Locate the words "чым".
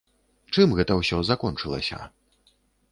0.57-0.73